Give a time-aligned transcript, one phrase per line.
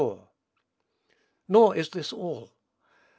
[1.47, 2.49] Nor is this all.